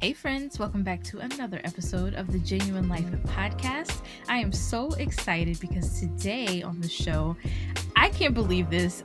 [0.00, 4.00] Hey, friends, welcome back to another episode of the Jennuine Life podcast.
[4.30, 7.36] I am so excited because today on the show,
[7.96, 9.02] I can't believe this.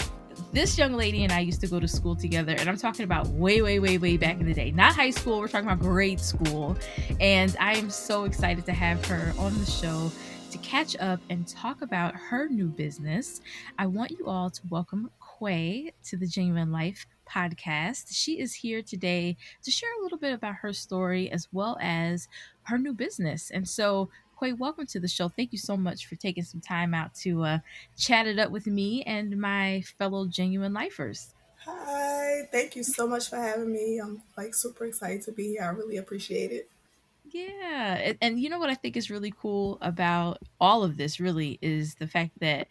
[0.53, 3.27] This young lady and I used to go to school together, and I'm talking about
[3.27, 4.71] way, way, way, way back in the day.
[4.71, 6.77] Not high school, we're talking about grade school.
[7.19, 10.09] And I am so excited to have her on the show
[10.51, 13.41] to catch up and talk about her new business.
[13.77, 18.07] I want you all to welcome Quay to the Jennuine Life podcast.
[18.09, 22.27] She is here today to share a little bit about her story as well as
[22.63, 23.51] her new business.
[23.51, 25.29] And so, Quay, welcome to the show.
[25.29, 27.59] Thank you so much for taking some time out to uh,
[27.97, 31.33] chat it up with me and my fellow Jennuine lifers.
[31.65, 33.99] Hi, thank you so much for having me.
[33.99, 35.63] I'm like super excited to be here.
[35.63, 36.69] I really appreciate it.
[37.31, 37.95] Yeah.
[37.95, 41.57] And, and you know what I think is really cool about all of this, really,
[41.61, 42.67] is the fact that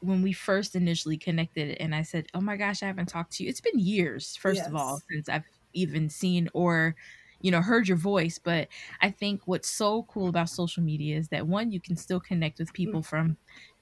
[0.00, 3.44] when we first initially connected and I said, "Oh my gosh, I haven't talked to
[3.44, 4.68] you." It's been years first yes.
[4.68, 6.94] of all since I've even seen or
[7.40, 8.68] you know heard your voice, but
[9.00, 12.58] I think what's so cool about social media is that one you can still connect
[12.58, 13.06] with people mm.
[13.06, 13.36] from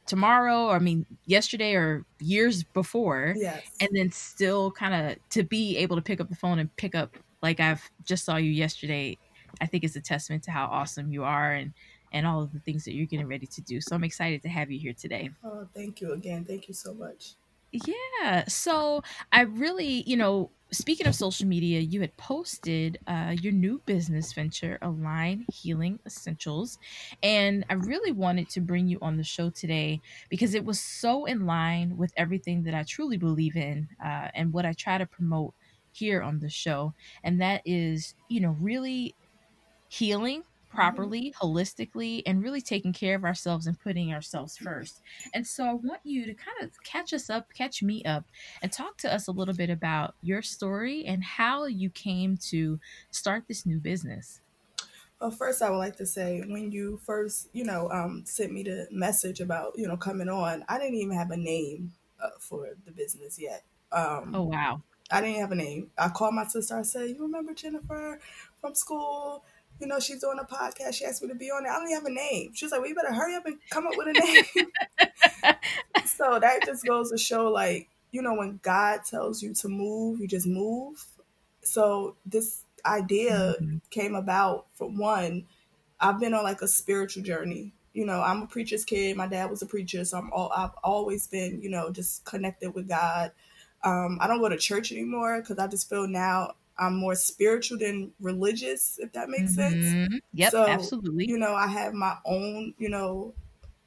[0.07, 3.63] tomorrow or I mean yesterday or years before yes.
[3.81, 6.95] and then still kind of to be able to pick up the phone and pick
[6.95, 9.17] up like I've just saw you yesterday
[9.61, 11.73] I think is a testament to how awesome you are and
[12.15, 13.81] and all of the things that you're getting ready to do.
[13.81, 15.31] So I'm excited to have you here today.
[15.45, 16.45] Oh, thank you again.
[16.45, 17.35] Thank you so much.
[17.73, 18.45] Yeah.
[18.47, 23.83] So I really, you know, speaking of social media, you had posted uh, your new
[23.85, 26.79] business venture, Align Healing Essentials.
[27.21, 31.25] And I really wanted to bring you on the show today because it was so
[31.25, 35.07] in line with everything that I truly believe in uh, and what I try to
[35.07, 35.55] promote
[35.91, 36.95] here on the show.
[37.25, 39.17] And that is, you know, really
[39.89, 40.45] healing.
[40.75, 41.47] Properly, mm-hmm.
[41.47, 45.01] holistically, and really taking care of ourselves and putting ourselves first.
[45.33, 48.25] And so I want you to kind of catch us up, catch me up,
[48.63, 52.79] and talk to us a little bit about your story and how you came to
[53.11, 54.41] start this new business.
[55.21, 58.63] Well, first, I would like to say when you first, you know, um, sent me
[58.63, 61.93] the message about, you know, coming on, I didn't even have a name
[62.23, 63.63] uh, for the business yet.
[63.93, 64.83] Um, oh, wow.
[65.11, 65.91] I didn't have a name.
[65.97, 66.79] I called my sister.
[66.79, 68.19] I said, "You remember Jennifer
[68.61, 69.45] from school?"
[69.81, 70.95] You know, she's doing a podcast.
[70.95, 71.69] She asked me to be on it.
[71.69, 72.53] I don't even have a name.
[72.55, 74.13] She's like, well, you better hurry up and come up with a
[75.45, 75.55] name.
[76.07, 80.21] so that just goes to show, like, you know, when God tells you to move,
[80.21, 81.05] you just move.
[81.63, 83.79] So this idea mm-hmm.
[83.91, 85.47] came about for one,
[86.01, 87.73] I've been on like a spiritual journey.
[87.93, 89.17] You know, I'm a preacher's kid.
[89.17, 92.75] My dad was a preacher, so I'm all I've always been, you know, just connected
[92.75, 93.31] with God.
[93.85, 97.79] Um, I don't go to church anymore because I just feel now I'm more spiritual
[97.79, 99.83] than religious, if that makes mm-hmm.
[100.09, 100.21] sense.
[100.33, 101.27] Yep, so, absolutely.
[101.29, 103.35] You know, I have my own, you know,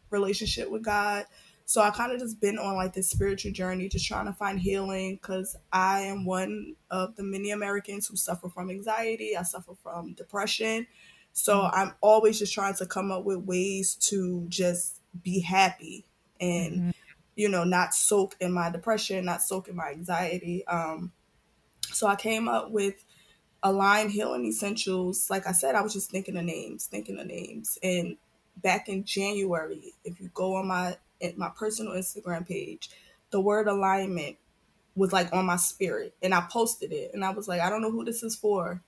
[0.10, 1.26] relationship with God.
[1.66, 4.58] So I kind of just been on like this spiritual journey, just trying to find
[4.58, 9.36] healing because I am one of the many Americans who suffer from anxiety.
[9.36, 10.88] I suffer from depression.
[11.34, 11.76] So mm-hmm.
[11.76, 16.06] I'm always just trying to come up with ways to just be happy
[16.40, 16.90] and, mm-hmm.
[17.36, 20.66] you know, not soak in my depression, not soak in my anxiety.
[20.68, 21.12] Um,
[21.98, 23.04] so I came up with
[23.64, 25.30] Align Healing Essentials.
[25.30, 27.78] Like I said, I was just thinking of names, thinking of names.
[27.82, 28.18] And
[28.58, 30.98] back in January, if you go on my
[31.36, 32.90] my personal Instagram page,
[33.32, 34.38] the word alignment
[34.96, 36.16] was like on my spirit.
[36.22, 37.12] And I posted it.
[37.14, 38.82] And I was like, I don't know who this is for,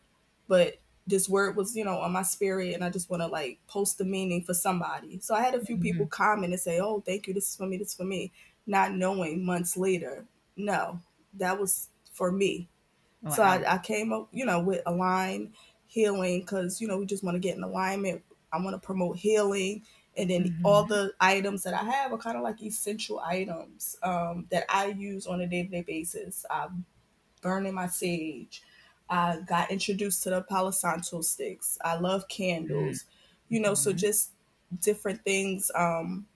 [0.48, 0.76] but
[1.08, 3.98] this word was, you know, on my spirit and I just want to like post
[3.98, 5.20] the meaning for somebody.
[5.22, 5.82] So I had a few mm-hmm.
[5.82, 8.32] people comment and say, Oh, thank you, this is for me, this is for me.
[8.68, 11.00] Not knowing months later, no,
[11.38, 12.68] that was for me.
[13.22, 13.32] Wow.
[13.32, 15.52] So I, I, came up, you know, with align
[15.88, 18.22] healing because you know we just want to get in alignment.
[18.52, 19.84] I want to promote healing,
[20.16, 20.66] and then mm-hmm.
[20.66, 24.88] all the items that I have are kind of like essential items um, that I
[24.88, 26.46] use on a day to day basis.
[26.50, 26.86] I'm
[27.42, 28.62] burning my sage.
[29.10, 31.78] I got introduced to the Palo Santo sticks.
[31.84, 33.56] I love candles, mm-hmm.
[33.56, 33.98] you know, so mm-hmm.
[33.98, 34.32] just
[34.82, 36.28] different things, um,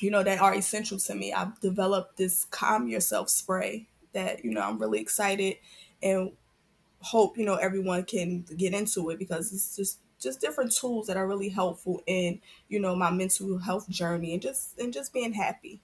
[0.00, 1.32] you know, that are essential to me.
[1.32, 5.56] I've developed this calm yourself spray that, you know, I'm really excited
[6.02, 6.32] and
[7.00, 11.16] hope you know everyone can get into it because it's just just different tools that
[11.16, 15.32] are really helpful in you know my mental health journey and just and just being
[15.32, 15.80] happy.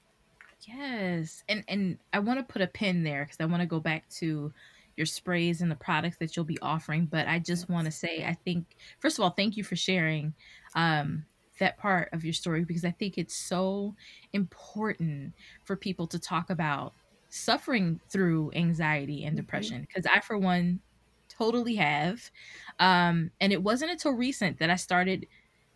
[0.67, 1.45] Yes.
[1.49, 4.09] And and i want to put a pin there because i want to go back
[4.11, 4.53] to
[4.97, 8.25] your sprays and the products that you'll be offering but i just want to say
[8.25, 8.67] i think
[8.99, 10.35] first of all thank you for sharing
[10.75, 11.25] um
[11.61, 13.95] that part of your story because i think it's so
[14.33, 15.33] important
[15.63, 16.95] for people to talk about
[17.29, 19.45] suffering through anxiety and mm-hmm.
[19.45, 20.81] depression because I, for one,
[21.29, 22.31] totally have.
[22.79, 25.27] Um, and it wasn't until recent that I started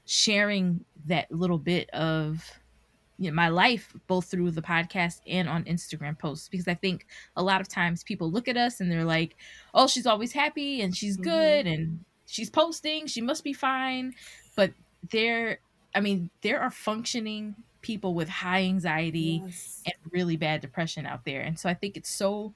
[0.05, 2.59] sharing that little bit of
[3.19, 7.07] you know, my life, both through the podcast and on Instagram posts, because I think
[7.37, 9.37] a lot of times people look at us and they're like,
[9.75, 11.31] "Oh, she's always happy and she's mm-hmm.
[11.31, 14.15] good and she's posting, she must be fine.
[14.57, 14.73] But
[15.11, 15.59] there,
[15.95, 19.83] I mean, there are functioning people with high anxiety yes.
[19.85, 21.41] and really bad depression out there.
[21.41, 22.55] And so I think it's so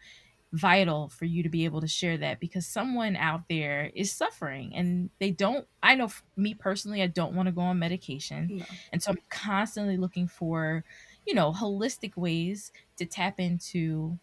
[0.53, 4.73] vital for you to be able to share that because someone out there is suffering
[4.75, 8.65] and they don't i know me personally i don't want to go on medication no.
[8.93, 10.85] and so i'm constantly looking for
[11.27, 14.17] you know holistic ways to tap into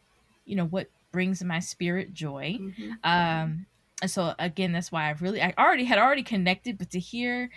[0.45, 2.91] you know what brings my spirit joy mm-hmm.
[3.03, 3.65] um
[4.01, 7.49] and so again that's why i've really i already had already connected but to hear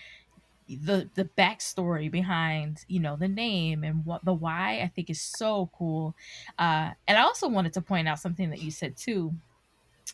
[0.68, 5.20] the the backstory behind you know the name and what the why i think is
[5.20, 6.16] so cool
[6.58, 9.32] uh and i also wanted to point out something that you said too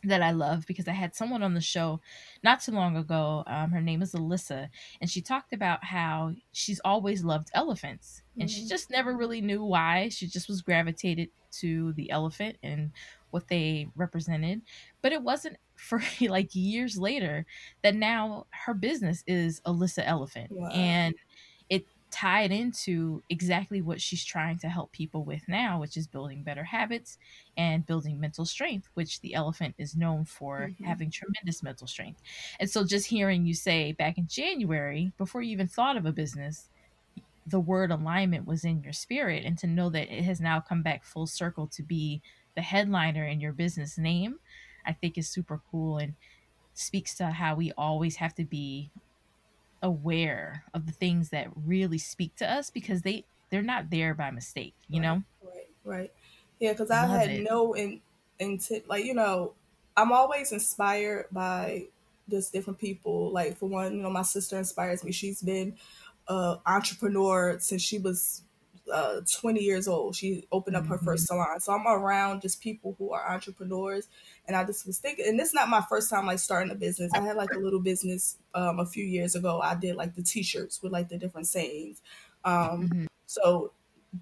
[0.05, 2.01] that I love because I had someone on the show
[2.43, 3.45] not too long ago.
[3.47, 4.69] Um, her name is Alyssa,
[5.01, 8.63] and she talked about how she's always loved elephants, and mm-hmm.
[8.63, 10.09] she just never really knew why.
[10.09, 11.29] She just was gravitated
[11.61, 12.91] to the elephant and
[13.33, 14.63] what they represented,
[15.03, 17.45] but it wasn't for like years later
[17.83, 20.69] that now her business is Alyssa Elephant, wow.
[20.69, 21.15] and
[21.69, 26.43] it tied into exactly what she's trying to help people with now, which is building
[26.43, 27.19] better habits
[27.57, 30.85] and building mental strength, which the elephant is known for mm-hmm.
[30.85, 32.21] having tremendous mental strength.
[32.61, 36.13] And so just hearing you say back in January, before you even thought of a
[36.13, 36.69] business,
[37.47, 40.83] the word alignment was in your spirit, and to know that it has now come
[40.83, 42.23] back full circle to be
[42.55, 44.39] the headliner in your business name,
[44.87, 46.15] I think is super cool and
[46.75, 48.91] speaks to how we always have to be
[49.83, 54.31] aware of the things that really speak to us because they they're not there by
[54.31, 55.23] mistake you right, know?
[55.43, 56.13] Right right.
[56.61, 57.43] Yeah because i had it.
[57.43, 58.01] no in
[58.39, 59.55] intent like you know
[59.97, 61.89] i'm always inspired by
[62.29, 63.31] just different people.
[63.31, 65.13] Like for one you know my sister inspires me.
[65.13, 65.77] She's been
[66.29, 68.43] an entrepreneur since she was
[68.91, 70.17] uh, 20 years old.
[70.17, 71.05] She opened up her mm-hmm.
[71.05, 71.61] first salon.
[71.61, 74.09] So I'm around just people who are entrepreneurs.
[74.47, 76.75] And I just was thinking, and this is not my first time like starting a
[76.75, 77.13] business.
[77.15, 79.61] I had like a little business um, a few years ago.
[79.61, 82.03] I did like the t-shirts with like the different sayings.
[82.45, 83.05] Um, mm-hmm.
[83.27, 83.73] So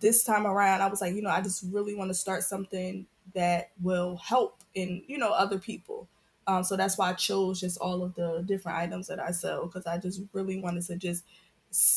[0.01, 3.07] this time around, I was like, you know, I just really want to start something
[3.35, 6.09] that will help in, you know, other people.
[6.47, 9.67] Um, so that's why I chose just all of the different items that I sell
[9.67, 11.25] because I just really wanted to just,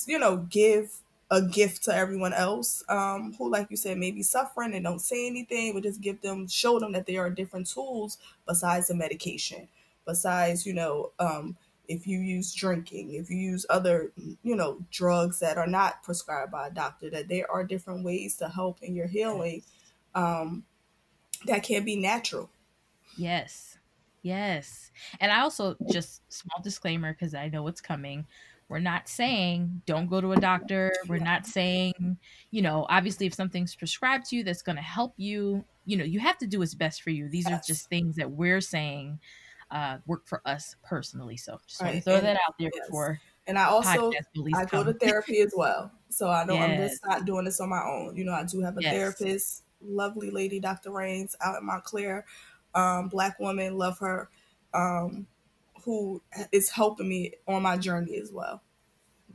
[0.08, 0.92] you know, give
[1.32, 5.00] a gift to everyone else um, who, like you said, may be suffering and don't
[5.00, 8.18] say anything, but just give them, show them that there are different tools
[8.48, 9.68] besides the medication,
[10.06, 14.12] besides, you know, um, if you use drinking, if you use other,
[14.44, 18.38] you know, drugs that are not prescribed by a doctor, that there are different ways
[18.38, 19.64] to help in your healing
[20.16, 20.64] um,
[21.46, 22.50] that can be natural.
[23.18, 23.78] Yes.
[24.22, 24.92] Yes.
[25.20, 28.26] And I also just small disclaimer because I know it's coming.
[28.74, 30.92] We're not saying don't go to a doctor.
[31.08, 32.18] We're not saying,
[32.50, 36.04] you know, obviously if something's prescribed to you that's going to help you, you know,
[36.04, 37.30] you have to do what's best for you.
[37.30, 37.54] These yes.
[37.54, 39.20] are just things that we're saying
[39.70, 41.38] uh, work for us personally.
[41.38, 42.04] So just right.
[42.04, 42.88] throw and, that out there yes.
[42.88, 43.22] before.
[43.46, 44.12] And I also
[44.56, 45.92] I go to therapy as well.
[46.10, 46.64] So I know yes.
[46.64, 48.16] I'm just not doing this on my own.
[48.16, 50.90] You know, I do have a therapist, lovely lady, Dr.
[50.90, 52.26] Rains, out in Montclair,
[52.74, 54.30] um, black woman, love her.
[54.74, 55.28] Um,
[55.84, 56.22] who
[56.52, 58.62] is helping me on my journey as well.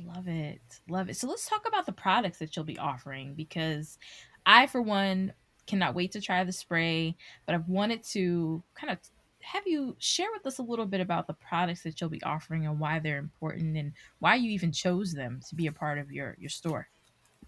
[0.05, 0.61] Love it.
[0.89, 1.17] Love it.
[1.17, 3.99] So let's talk about the products that you'll be offering because
[4.47, 5.33] I, for one,
[5.67, 7.17] cannot wait to try the spray,
[7.47, 8.99] but I've wanted to kind of
[9.41, 12.67] have you share with us a little bit about the products that you'll be offering
[12.67, 16.11] and why they're important and why you even chose them to be a part of
[16.11, 16.89] your your store.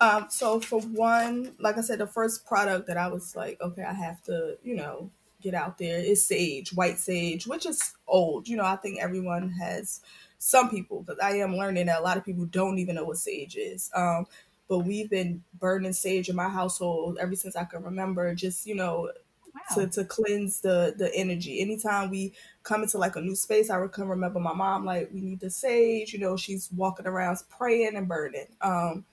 [0.01, 3.83] Um, so for one, like I said, the first product that I was like, okay,
[3.83, 5.11] I have to, you know,
[5.41, 8.49] get out there is sage, white sage, which is old.
[8.49, 10.01] You know, I think everyone has
[10.39, 13.19] some people, because I am learning that a lot of people don't even know what
[13.19, 13.91] sage is.
[13.95, 14.27] Um,
[14.69, 18.75] but we've been burning sage in my household ever since I can remember, just, you
[18.75, 19.11] know,
[19.53, 19.75] wow.
[19.75, 21.61] to, to cleanse the the energy.
[21.61, 22.33] Anytime we
[22.63, 25.51] come into like a new space, I can remember my mom like, we need the
[25.51, 28.47] sage, you know, she's walking around praying and burning.
[28.61, 29.05] Um,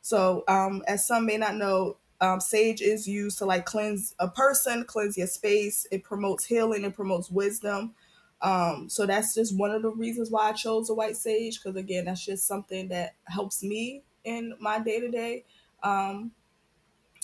[0.00, 4.28] so um, as some may not know, um, sage is used to like cleanse a
[4.28, 5.86] person, cleanse your space.
[5.92, 7.94] It promotes healing, it promotes wisdom.
[8.42, 11.76] Um, so that's just one of the reasons why I chose the white sage because
[11.76, 15.44] again, that's just something that helps me in my day to day.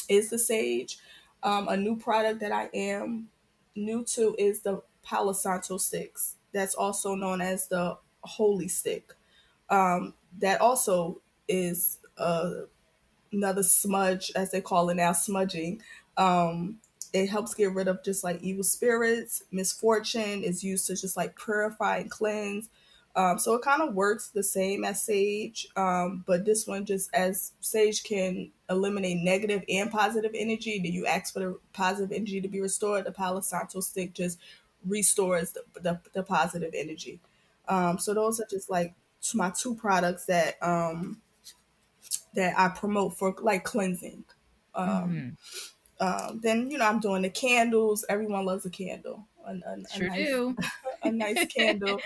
[0.09, 0.99] Is the sage
[1.43, 3.31] um, a new product that I am
[3.76, 4.37] new to?
[4.38, 6.37] Is the Palo Santo sticks.
[6.52, 9.14] That's also known as the holy stick.
[9.71, 12.64] Um, that also is a
[13.32, 15.82] another smudge, as they call it now, smudging.
[16.16, 16.78] Um,
[17.12, 20.42] it helps get rid of just like evil spirits, misfortune.
[20.42, 22.68] is used to just like purify and cleanse.
[23.16, 27.11] Um, so it kind of works the same as sage, um, but this one just
[27.12, 30.78] as sage can eliminate negative and positive energy.
[30.78, 33.06] Do you ask for the positive energy to be restored?
[33.06, 34.38] The Palo Santo stick just
[34.87, 37.18] restores the, the, the positive energy.
[37.66, 38.94] Um, so those are just like
[39.35, 41.20] my two products that um,
[42.35, 44.25] that I promote for like cleansing.
[44.75, 45.37] Um,
[46.00, 46.28] mm-hmm.
[46.30, 48.04] um, then you know I'm doing the candles.
[48.08, 49.26] Everyone loves a candle.
[49.47, 50.56] A, a, sure a nice, do.
[51.02, 52.00] a nice candle.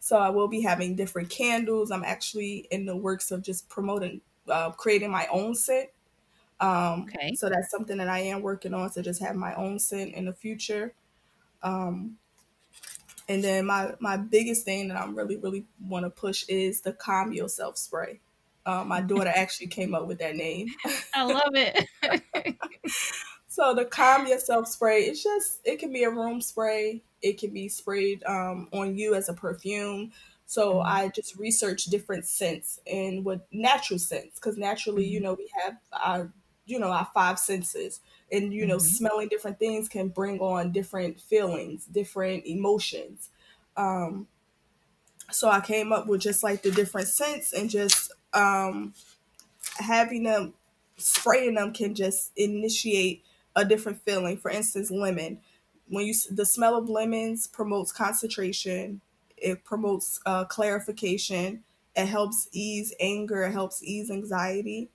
[0.00, 1.90] So I will be having different candles.
[1.90, 5.88] I'm actually in the works of just promoting, uh, creating my own scent.
[6.60, 7.34] Um, okay.
[7.34, 10.26] So that's something that I am working on to just have my own scent in
[10.26, 10.94] the future.
[11.62, 12.18] Um,
[13.28, 16.92] and then my my biggest thing that I'm really really want to push is the
[16.92, 18.20] calm yourself spray.
[18.66, 20.68] Uh, my daughter actually came up with that name.
[21.14, 21.86] I love it.
[23.48, 27.02] so the calm yourself spray, it's just it can be a room spray.
[27.22, 30.12] It can be sprayed um, on you as a perfume.
[30.46, 30.88] So mm-hmm.
[30.88, 35.12] I just researched different scents and what natural scents because naturally, mm-hmm.
[35.12, 36.32] you know, we have our
[36.66, 38.86] you know our five senses and you know mm-hmm.
[38.86, 43.30] smelling different things can bring on different feelings different emotions
[43.76, 44.26] um
[45.30, 48.94] so i came up with just like the different scents and just um,
[49.78, 50.54] having them
[50.96, 53.24] spraying them can just initiate
[53.54, 54.36] a different feeling.
[54.38, 55.40] For instance, lemon.
[55.88, 59.00] When you the smell of lemons promotes concentration,
[59.36, 61.64] it promotes uh, clarification.
[61.94, 63.44] It helps ease anger.
[63.44, 64.90] It helps ease anxiety.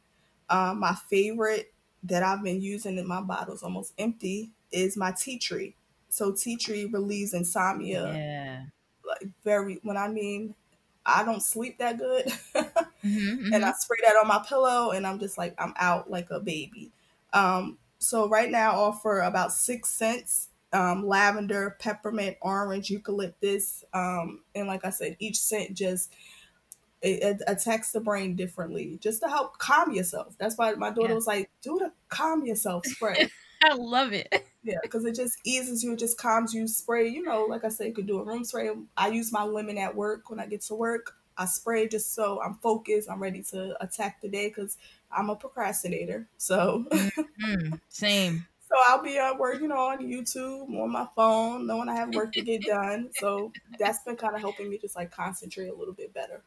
[0.49, 5.39] Uh, my favorite that I've been using in my bottles almost empty is my tea
[5.39, 5.75] tree.
[6.09, 8.13] So tea tree relieves insomnia.
[8.13, 8.65] Yeah.
[9.05, 10.55] Like very when I mean
[11.05, 12.25] I don't sleep that good.
[12.27, 12.59] mm-hmm,
[13.05, 13.53] mm-hmm.
[13.53, 16.39] And I spray that on my pillow and I'm just like, I'm out like a
[16.39, 16.91] baby.
[17.33, 23.83] Um, so right now I offer about six scents um, lavender, peppermint, orange, eucalyptus.
[23.93, 26.13] Um, and like I said, each scent just
[27.01, 30.35] it, it, attacks the brain differently just to help calm yourself.
[30.37, 31.15] That's why my daughter yeah.
[31.15, 33.29] was like, do the calm yourself spray.
[33.63, 34.45] I love it.
[34.63, 36.67] Yeah, because it just eases you, it just calms you.
[36.67, 38.69] Spray, you know, like I said, you could do a room spray.
[38.95, 41.15] I use my lemon at work when I get to work.
[41.35, 43.09] I spray just so I'm focused.
[43.09, 44.77] I'm ready to attack the day because
[45.11, 46.27] I'm a procrastinator.
[46.37, 47.73] So mm-hmm.
[47.89, 48.45] same.
[48.71, 52.15] So I'll be at work, you know, on YouTube, on my phone, knowing I have
[52.15, 53.09] work to get done.
[53.15, 56.41] So that's been kind of helping me just like concentrate a little bit better.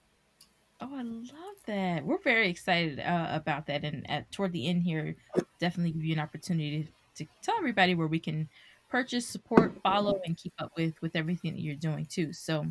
[0.81, 2.07] Oh, I love that.
[2.07, 3.85] We're very excited uh, about that.
[3.85, 5.17] And at toward the end here,
[5.59, 8.49] definitely give you an opportunity to tell everybody where we can
[8.89, 12.33] purchase, support, follow, and keep up with with everything that you're doing too.
[12.33, 12.67] So,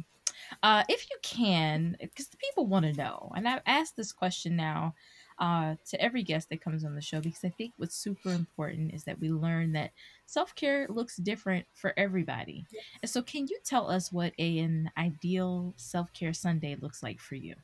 [0.61, 4.55] uh, if you can, because the people want to know, and I've asked this question
[4.55, 4.93] now
[5.39, 8.93] uh, to every guest that comes on the show because I think what's super important
[8.93, 9.91] is that we learn that
[10.25, 12.65] self care looks different for everybody.
[12.71, 12.83] Yes.
[13.01, 17.19] And so, can you tell us what a, an ideal self care Sunday looks like
[17.19, 17.55] for you?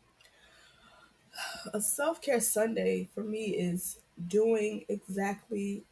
[1.74, 5.84] A self care Sunday for me is doing exactly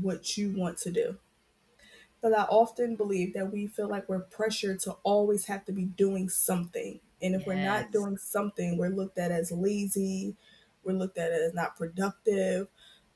[0.00, 1.16] what you want to do.
[2.20, 5.84] But I often believe that we feel like we're pressured to always have to be
[5.84, 7.00] doing something.
[7.20, 7.46] And if yes.
[7.46, 10.34] we're not doing something, we're looked at as lazy,
[10.84, 12.68] we're looked at as not productive.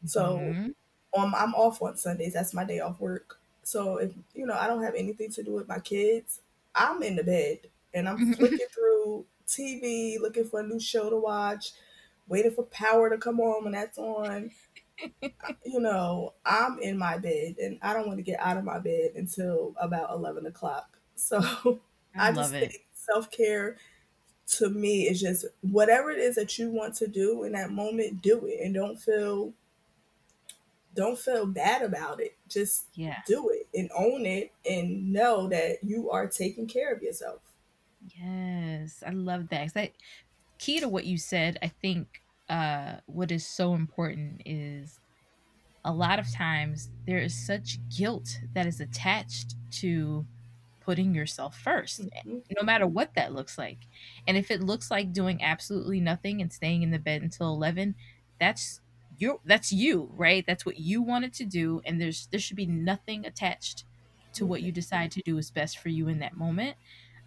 [0.04, 1.20] So mm-hmm.
[1.20, 2.35] um, I'm off on Sundays.
[2.35, 3.38] That's my day off work.
[3.62, 6.40] So if you know I don't have anything to do with my kids,
[6.75, 7.58] I'm in the bed
[7.92, 11.73] and I'm flicking through TV, looking for a new show to watch,
[12.28, 14.50] waiting for Power to come on when that's on
[15.64, 18.78] you know, I'm in my bed and I don't want to get out of my
[18.78, 20.99] bed until about 11 o'clock.
[21.14, 21.40] So
[22.17, 22.61] I, I just it.
[22.61, 23.76] think self care
[24.57, 28.23] to me is just whatever it is that you want to do in that moment,
[28.23, 29.52] do it and don't feel
[30.95, 32.37] don't feel bad about it.
[32.49, 33.19] Just yeah.
[33.26, 37.40] do it and own it and know that you are taking care of yourself.
[38.17, 39.75] Yes, I love that.
[39.75, 39.93] That
[40.59, 45.00] key to what you said, I think uh, what is so important is
[45.85, 50.26] a lot of times there is such guilt that is attached to
[50.81, 52.38] putting yourself 1st mm-hmm.
[52.57, 53.78] no matter what that looks like.
[54.26, 57.95] And if it looks like doing absolutely nothing and staying in the bed until 11,
[58.40, 58.81] that's
[59.19, 60.45] you that's you, right?
[60.47, 63.85] That's what you wanted to do and there's there should be nothing attached
[64.35, 66.76] to what you decide to do is best for you in that moment.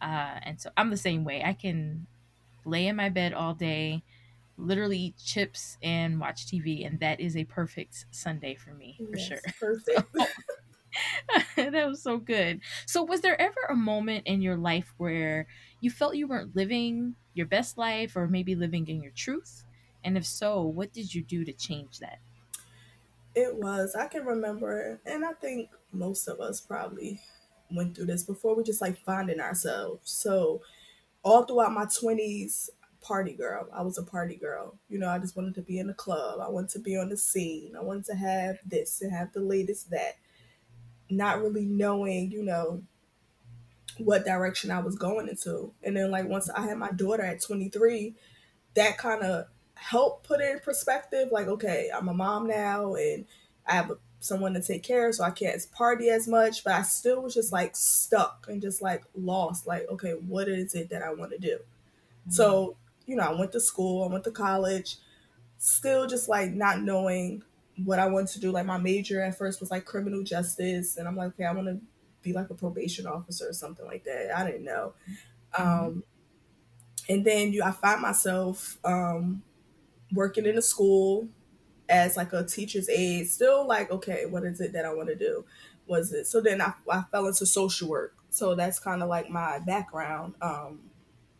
[0.01, 1.43] Uh, and so I'm the same way.
[1.43, 2.07] I can
[2.65, 4.03] lay in my bed all day,
[4.61, 9.17] literally eat chips and watch TV, and that is a perfect Sunday for me for
[9.17, 9.41] yes, sure.
[9.59, 10.07] Perfect.
[10.15, 10.27] So,
[11.55, 12.61] that was so good.
[12.85, 15.47] So, was there ever a moment in your life where
[15.79, 19.63] you felt you weren't living your best life, or maybe living in your truth?
[20.03, 22.19] And if so, what did you do to change that?
[23.33, 23.95] It was.
[23.95, 27.21] I can remember, and I think most of us probably
[27.71, 28.55] went through this before.
[28.55, 30.11] We just like finding ourselves.
[30.11, 30.61] So,
[31.23, 32.69] all throughout my twenties,
[33.01, 33.67] party girl.
[33.73, 34.77] I was a party girl.
[34.89, 36.39] You know, I just wanted to be in the club.
[36.39, 37.75] I wanted to be on the scene.
[37.77, 40.15] I wanted to have this and have the latest that.
[41.09, 42.83] Not really knowing, you know,
[43.97, 45.73] what direction I was going into.
[45.83, 48.15] And then like once I had my daughter at 23,
[48.75, 51.29] that kind of helped put it in perspective.
[51.31, 53.25] Like, okay, I'm a mom now and
[53.67, 56.63] I have someone to take care of, so I can't party as much.
[56.63, 59.67] But I still was just like stuck and just like lost.
[59.67, 61.57] Like, okay, what is it that I want to do?
[61.57, 62.31] Mm-hmm.
[62.31, 64.97] So, you know, I went to school, I went to college,
[65.57, 67.43] still just like not knowing
[67.83, 68.51] what I wanted to do.
[68.51, 71.67] Like my major at first was like criminal justice, and I'm like, okay, I want
[71.67, 71.79] to
[72.21, 74.35] be like a probation officer or something like that.
[74.35, 74.93] I didn't know.
[75.53, 75.61] Mm-hmm.
[75.61, 76.03] Um,
[77.09, 79.41] and then you, I find myself um,
[80.13, 81.27] working in a school
[81.89, 83.27] as like a teacher's aide.
[83.27, 85.45] Still like, okay, what is it that I want to do?
[85.87, 86.41] Was it so?
[86.41, 88.15] Then I, I fell into social work.
[88.29, 90.35] So that's kind of like my background.
[90.41, 90.90] Um,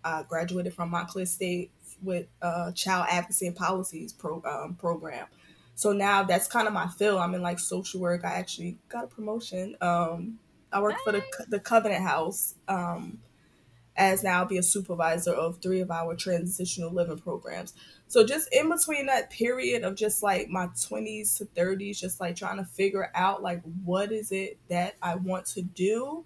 [0.04, 5.28] I graduated from Montclair State with uh, Child Advocacy and Policies pro, um, program.
[5.76, 7.20] So now that's kind of my field.
[7.20, 8.24] I'm in like social work.
[8.24, 9.76] I actually got a promotion.
[9.82, 10.40] Um,
[10.72, 12.56] I work for the the Covenant House.
[12.68, 13.20] Um,
[13.96, 17.74] as now I'll be a supervisor of three of our transitional living programs.
[18.08, 22.36] So just in between that period of just like my 20s to 30s, just like
[22.36, 26.26] trying to figure out like what is it that I want to do.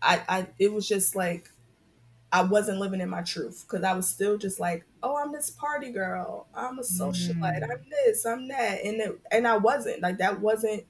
[0.00, 1.50] I, I it was just like
[2.32, 5.50] I wasn't living in my truth because I was still just like, oh, I'm this
[5.50, 6.48] party girl.
[6.54, 7.62] I'm a socialite.
[7.62, 7.70] Mm.
[7.70, 8.26] I'm this.
[8.26, 8.84] I'm that.
[8.84, 10.40] And it, and I wasn't like that.
[10.40, 10.84] Wasn't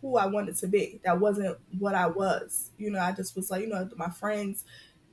[0.00, 1.00] who I wanted to be.
[1.04, 2.70] That wasn't what I was.
[2.76, 4.64] You know, I just was like, you know, my friends,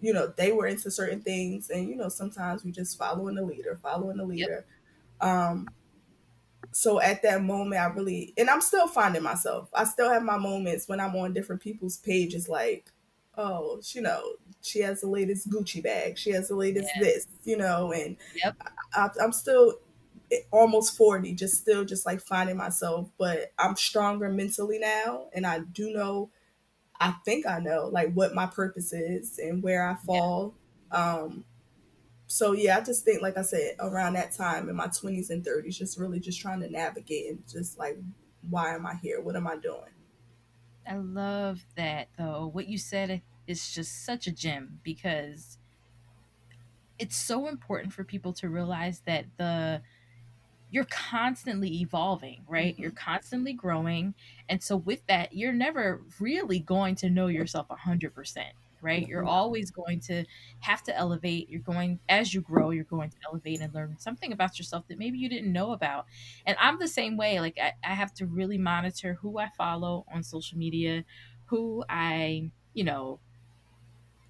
[0.01, 3.43] you know, they were into certain things, and you know, sometimes we just following the
[3.43, 4.65] leader, following the leader.
[5.21, 5.29] Yep.
[5.29, 5.67] Um,
[6.71, 9.69] so at that moment, I really, and I'm still finding myself.
[9.73, 12.91] I still have my moments when I'm on different people's pages, like,
[13.41, 14.21] oh, you know,
[14.61, 18.55] she has the latest Gucci bag, she has the latest this, you know, and yep.
[18.93, 19.79] I, I'm still
[20.49, 25.59] almost 40 just still just like finding myself but i'm stronger mentally now and i
[25.59, 26.29] do know
[27.01, 30.55] i think i know like what my purpose is and where i fall.
[30.89, 31.15] Yeah.
[31.15, 31.43] um
[32.27, 35.43] so yeah i just think like i said around that time in my 20s and
[35.43, 37.97] 30s just really just trying to navigate and just like
[38.49, 39.21] why am i here?
[39.21, 39.91] What am i doing?
[40.87, 42.49] I love that though.
[42.51, 45.57] What you said is just such a gem because
[46.97, 49.81] it's so important for people to realize that the
[50.71, 52.73] you're constantly evolving, right?
[52.73, 52.81] Mm-hmm.
[52.81, 54.15] You're constantly growing.
[54.47, 58.37] And so with that, you're never really going to know yourself 100%,
[58.81, 59.05] right?
[59.05, 59.29] You're mm-hmm.
[59.29, 60.23] always going to
[60.61, 61.49] have to elevate.
[61.49, 64.97] You're going as you grow, you're going to elevate and learn something about yourself that
[64.97, 66.05] maybe you didn't know about.
[66.45, 67.41] And I'm the same way.
[67.41, 71.03] Like I, I have to really monitor who I follow on social media,
[71.47, 73.19] who I, you know,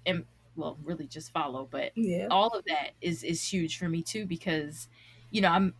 [0.06, 2.26] am well, really just follow, but yeah.
[2.30, 4.88] all of that is is huge for me too because
[5.30, 5.74] you know, I'm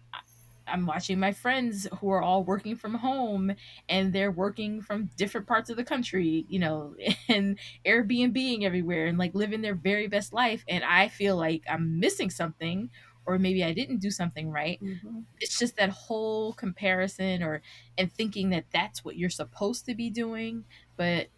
[0.67, 3.53] I'm watching my friends who are all working from home
[3.89, 6.95] and they're working from different parts of the country, you know,
[7.29, 10.65] and Airbnbing everywhere and like living their very best life.
[10.69, 12.91] And I feel like I'm missing something
[13.25, 14.83] or maybe I didn't do something right.
[14.83, 15.21] Mm-hmm.
[15.41, 17.63] It's just that whole comparison or
[17.97, 20.65] and thinking that that's what you're supposed to be doing,
[20.97, 21.29] but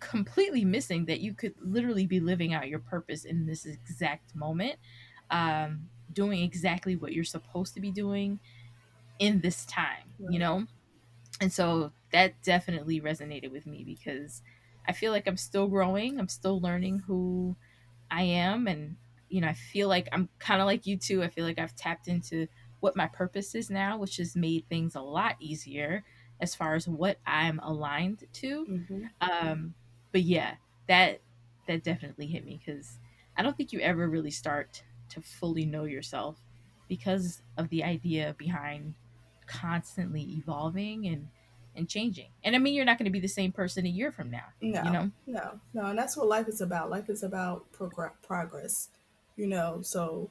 [0.00, 4.76] completely missing that you could literally be living out your purpose in this exact moment.
[5.30, 8.40] Um, doing exactly what you're supposed to be doing
[9.18, 10.32] in this time, right.
[10.32, 10.64] you know?
[11.40, 14.42] And so that definitely resonated with me because
[14.86, 16.18] I feel like I'm still growing.
[16.18, 17.56] I'm still learning who
[18.10, 18.66] I am.
[18.66, 18.96] And,
[19.28, 21.22] you know, I feel like I'm kind of like you too.
[21.22, 22.48] I feel like I've tapped into
[22.80, 26.04] what my purpose is now, which has made things a lot easier
[26.40, 28.66] as far as what I'm aligned to.
[28.66, 29.04] Mm-hmm.
[29.20, 29.74] Um,
[30.12, 30.54] but yeah,
[30.88, 31.20] that
[31.66, 32.98] that definitely hit me because
[33.36, 36.38] I don't think you ever really start to fully know yourself
[36.88, 38.94] because of the idea behind
[39.46, 41.28] constantly evolving and
[41.76, 42.28] and changing.
[42.42, 44.46] And I mean, you're not going to be the same person a year from now.
[44.60, 46.90] No, you know, no, no, and that's what life is about.
[46.90, 48.88] Life is about prog- progress.
[49.36, 50.30] You know, so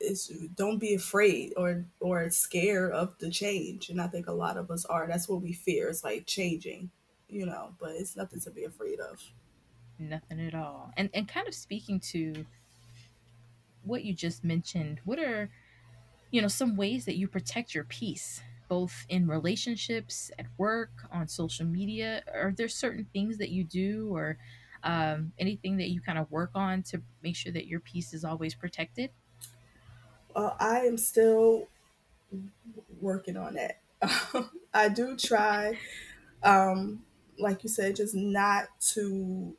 [0.00, 3.90] it's don't be afraid or or scared of the change.
[3.90, 5.06] And I think a lot of us are.
[5.06, 5.88] That's what we fear.
[5.88, 6.90] It's like changing.
[7.32, 9.18] You know, but it's nothing to be afraid of.
[9.98, 10.92] Nothing at all.
[10.96, 12.44] And and kind of speaking to
[13.82, 15.50] what you just mentioned, what are
[16.32, 21.28] you know some ways that you protect your peace both in relationships at work on
[21.28, 24.38] social media are there certain things that you do or
[24.82, 28.24] um, anything that you kind of work on to make sure that your peace is
[28.24, 29.10] always protected
[30.34, 31.68] well i am still
[33.00, 33.80] working on that
[34.74, 35.78] i do try
[36.42, 37.04] um,
[37.38, 39.56] like you said just not to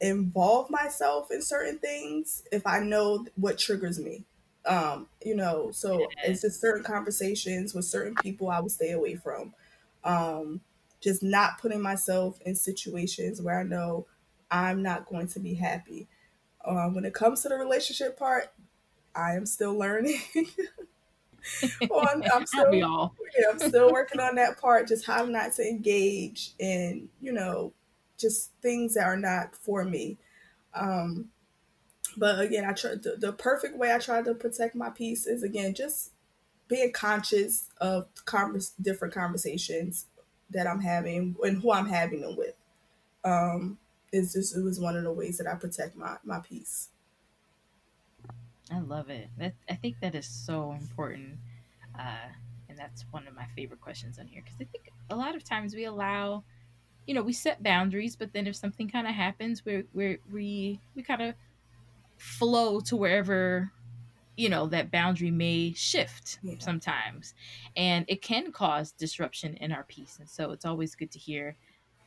[0.00, 4.24] involve myself in certain things if i know what triggers me
[4.68, 9.16] um, you know, so it's just certain conversations with certain people I would stay away
[9.16, 9.54] from.
[10.04, 10.60] Um,
[11.00, 14.06] just not putting myself in situations where I know
[14.50, 16.06] I'm not going to be happy.
[16.64, 18.52] Um, when it comes to the relationship part,
[19.14, 20.20] I am still learning.
[21.88, 23.08] well, I'm, I'm still, yeah,
[23.50, 24.88] I'm still working on that part.
[24.88, 27.72] Just how not to engage in, you know,
[28.18, 30.18] just things that are not for me.
[30.74, 31.28] Um,
[32.16, 35.42] but again, I try the, the perfect way I try to protect my peace is
[35.42, 36.12] again just
[36.68, 40.06] being conscious of converse, different conversations
[40.50, 42.54] that I'm having and who I'm having them with.
[43.24, 43.78] Um,
[44.12, 46.88] it's just it was one of the ways that I protect my my peace.
[48.70, 49.28] I love it.
[49.38, 51.38] That I think that is so important,
[51.98, 52.28] uh,
[52.68, 55.44] and that's one of my favorite questions on here because I think a lot of
[55.44, 56.44] times we allow,
[57.06, 60.80] you know, we set boundaries, but then if something kind of happens, we we we
[60.94, 61.34] we kind of
[62.18, 63.72] flow to wherever
[64.36, 66.54] you know that boundary may shift yeah.
[66.58, 67.34] sometimes
[67.76, 71.56] and it can cause disruption in our peace and so it's always good to hear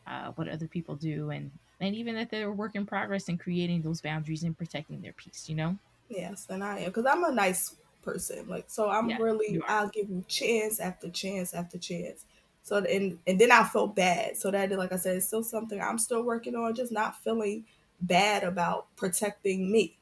[0.07, 3.37] uh, what other people do and and even that they're a work in progress in
[3.37, 5.77] creating those boundaries and protecting their peace you know
[6.11, 9.89] yes and i am because i'm a nice person like so i'm yeah, really i'll
[9.89, 12.25] give you chance after chance after chance
[12.63, 15.79] so and and then i felt bad so that like i said it's still something
[15.79, 17.65] i'm still working on just not feeling
[18.01, 19.97] bad about protecting me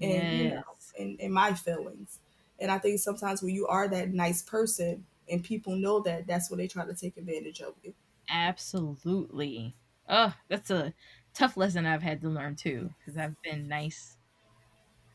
[0.00, 0.32] and yes.
[0.32, 0.62] you know
[0.98, 2.20] and, and my feelings.
[2.58, 6.50] And I think sometimes when you are that nice person and people know that, that's
[6.50, 7.94] when they try to take advantage of you.
[8.28, 9.76] Absolutely.
[10.08, 10.94] Oh, that's a
[11.34, 14.16] tough lesson I've had to learn too, because I've been nice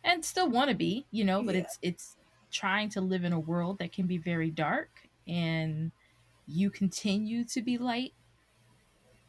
[0.04, 1.62] and still want to be, you know, but yeah.
[1.62, 2.18] it's it's
[2.52, 4.90] trying to live in a world that can be very dark
[5.28, 5.92] and
[6.48, 8.14] you continue to be light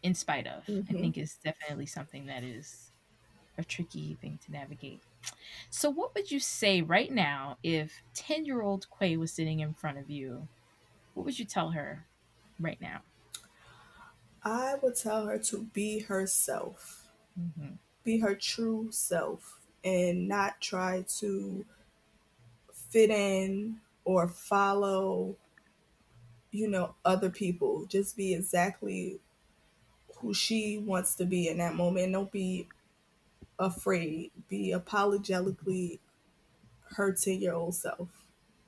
[0.02, 0.64] in spite of.
[0.66, 0.96] Mm-hmm.
[0.96, 2.90] I think is definitely something that is
[3.58, 5.02] a tricky thing to navigate.
[5.70, 9.74] So, what would you say right now if 10 year old Quay was sitting in
[9.74, 10.48] front of you?
[11.14, 12.06] What would you tell her
[12.58, 13.02] right now?
[14.42, 17.06] I would tell her to be herself,
[17.38, 17.74] mm-hmm.
[18.02, 21.64] be her true self, and not try to
[22.72, 25.36] fit in or follow,
[26.50, 27.86] you know, other people.
[27.86, 29.18] Just be exactly
[30.16, 32.12] who she wants to be in that moment.
[32.12, 32.68] Don't be
[33.58, 36.00] afraid, be apologetically
[36.96, 38.08] her 10 year old self.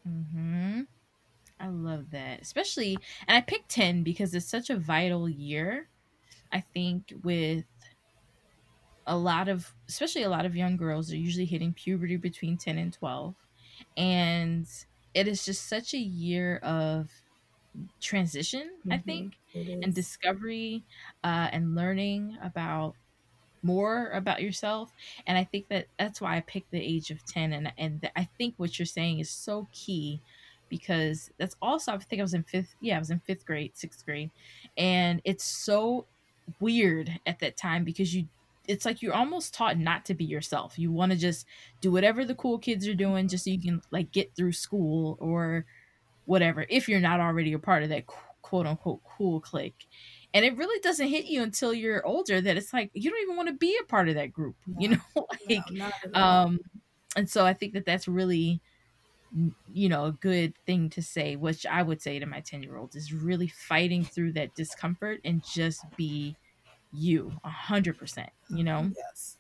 [0.09, 0.83] Mm-hmm.
[1.61, 2.41] I love that.
[2.41, 2.97] Especially,
[3.27, 5.89] and I picked 10 because it's such a vital year.
[6.53, 7.65] I think with
[9.07, 12.79] a lot of, especially a lot of young girls are usually hitting puberty between 10
[12.79, 13.35] and 12.
[13.97, 14.67] And
[15.15, 17.11] it is just such a year of
[18.01, 18.93] transition, mm-hmm.
[18.93, 20.83] I think, and discovery
[21.23, 22.95] uh, and learning about
[23.65, 24.93] more about yourself
[25.27, 28.29] and i think that that's why i picked the age of 10 and and i
[28.37, 30.21] think what you're saying is so key
[30.69, 33.73] because that's also i think i was in fifth yeah i was in fifth grade
[33.75, 34.31] sixth grade
[34.77, 36.05] and it's so
[36.61, 38.27] weird at that time because you
[38.67, 40.79] it's like you're almost taught not to be yourself.
[40.79, 41.47] You want to just
[41.81, 45.17] do whatever the cool kids are doing just so you can like get through school
[45.21, 45.67] or
[46.27, 48.07] whatever if you're not already a part of that
[48.43, 49.87] quote unquote cool clique.
[50.33, 53.37] And it really doesn't hit you until you're older that it's like you don't even
[53.37, 54.99] want to be a part of that group you know
[55.49, 56.59] like no, um
[57.17, 58.61] and so i think that that's really
[59.73, 62.77] you know a good thing to say which i would say to my 10 year
[62.77, 66.37] old is really fighting through that discomfort and just be
[66.95, 69.37] you a hundred percent you know yes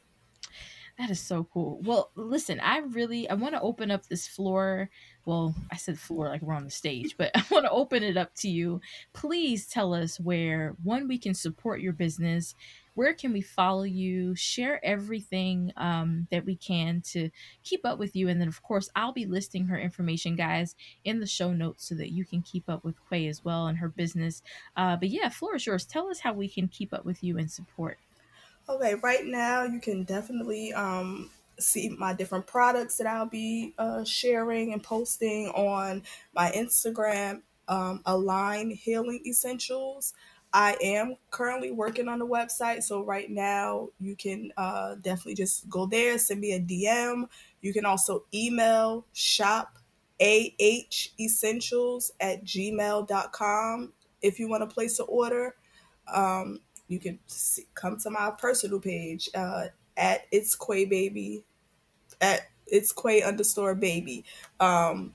[0.98, 1.80] that is so cool.
[1.82, 4.90] Well, listen, I really I want to open up this floor.
[5.24, 8.16] Well, I said floor like we're on the stage, but I want to open it
[8.16, 8.80] up to you.
[9.12, 12.54] Please tell us where one we can support your business.
[12.94, 14.34] Where can we follow you?
[14.34, 17.30] Share everything um, that we can to
[17.62, 21.20] keep up with you, and then of course I'll be listing her information, guys, in
[21.20, 23.88] the show notes so that you can keep up with Quay as well and her
[23.88, 24.42] business.
[24.76, 25.84] Uh, but yeah, floor is yours.
[25.84, 27.98] Tell us how we can keep up with you and support.
[28.68, 34.04] Okay, right now you can definitely um, see my different products that I'll be uh,
[34.04, 36.02] sharing and posting on
[36.34, 40.14] my Instagram, um, Align Healing Essentials.
[40.54, 45.68] I am currently working on the website, so right now you can uh, definitely just
[45.68, 47.24] go there, send me a DM.
[47.60, 49.78] You can also email shop
[50.20, 55.56] ahessentials at gmail.com if you want to place an order.
[56.12, 59.64] Um, you can see, come to my personal page uh,
[59.96, 61.42] at it's Quay baby
[62.20, 64.24] at it's Quay underscore baby
[64.60, 65.14] um,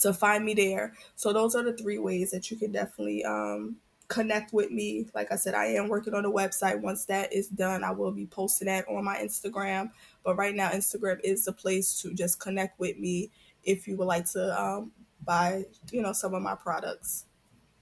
[0.00, 0.94] to find me there.
[1.14, 3.76] So those are the three ways that you can definitely um,
[4.10, 5.06] connect with me.
[5.14, 6.80] Like I said, I am working on a website.
[6.80, 9.90] Once that is done, I will be posting that on my Instagram.
[10.24, 13.30] But right now, Instagram is the place to just connect with me
[13.64, 14.92] if you would like to um,
[15.24, 17.26] buy, you know, some of my products.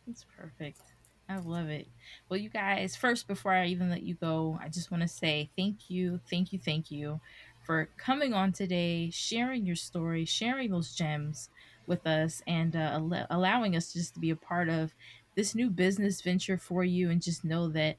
[0.06, 0.80] That's perfect.
[1.28, 1.88] I love it.
[2.28, 5.50] Well, you guys, first, before I even let you go, I just want to say
[5.56, 7.20] thank you, thank you, thank you
[7.64, 11.50] for coming on today, sharing your story, sharing those gems
[11.86, 14.94] with us, and uh, al- allowing us just to be a part of
[15.38, 17.10] this new business venture for you.
[17.10, 17.96] And just know that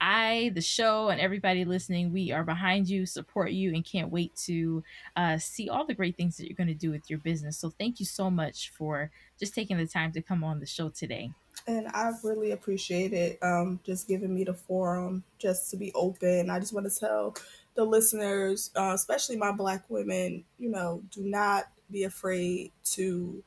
[0.00, 4.34] I, the show, and everybody listening, we are behind you, support you, and can't wait
[4.46, 4.82] to
[5.14, 7.58] uh, see all the great things that you're going to do with your business.
[7.58, 10.88] So, thank you so much for just taking the time to come on the show
[10.88, 11.30] today.
[11.68, 16.50] And I really appreciate it, um, just giving me the forum just to be open.
[16.50, 17.36] I just want to tell
[17.76, 23.44] the listeners, uh, especially my black women, you know, do not be afraid to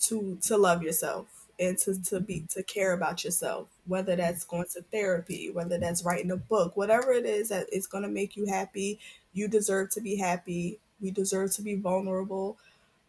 [0.00, 4.66] to to love yourself and to, to be to care about yourself whether that's going
[4.72, 8.36] to therapy whether that's writing a book whatever it is that is going to make
[8.36, 8.98] you happy
[9.32, 12.58] you deserve to be happy we deserve to be vulnerable.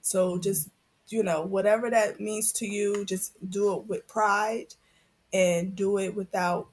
[0.02, 0.70] So just
[1.10, 4.74] you know whatever that means to you just do it with pride
[5.32, 6.68] and do it without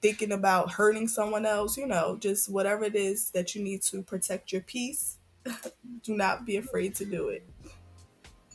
[0.00, 4.02] thinking about hurting someone else you know just whatever it is that you need to
[4.02, 5.18] protect your peace.
[6.02, 7.48] Do not be afraid to do it.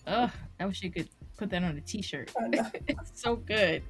[0.05, 2.31] Oh, I wish you could put that on a t-shirt.
[2.39, 2.49] Oh,
[2.87, 3.83] it's so good.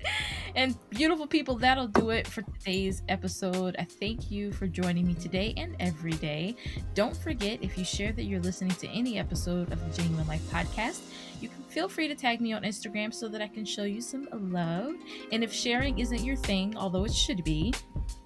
[0.55, 3.75] And beautiful people, that'll do it for today's episode.
[3.79, 6.55] I thank you for joining me today and every day.
[6.93, 10.43] Don't forget if you share that you're listening to any episode of the Jennuine Life
[10.51, 11.01] podcast,
[11.41, 13.99] you can feel free to tag me on Instagram so that I can show you
[13.99, 14.93] some love.
[15.31, 17.73] And if sharing isn't your thing, although it should be,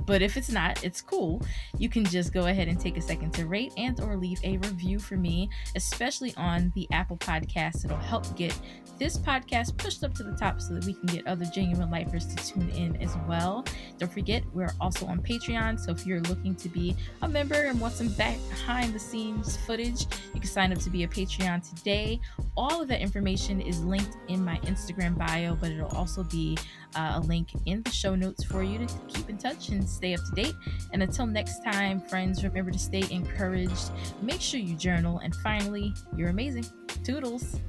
[0.05, 1.41] but if it's not, it's cool.
[1.77, 4.57] You can just go ahead and take a second to rate and or leave a
[4.57, 7.85] review for me, especially on the Apple Podcast.
[7.85, 8.57] It'll help get
[8.97, 12.25] this podcast pushed up to the top so that we can get other Jennuine lifers
[12.25, 13.65] to tune in as well.
[13.99, 15.79] Don't forget, we're also on Patreon.
[15.79, 20.07] So if you're looking to be a member and want some behind the scenes footage,
[20.33, 22.19] you can sign up to be a Patreon today.
[22.55, 23.01] All of that
[23.37, 26.57] information is linked in my Instagram bio, but it'll also be
[26.95, 30.15] uh, a link in the show notes for you to keep in touch and stay
[30.15, 30.55] up to date.
[30.91, 33.91] And until next time, friends, remember to stay encouraged.
[34.23, 35.19] Make sure you journal.
[35.19, 36.65] And finally, you're amazing.
[37.03, 37.59] Toodles.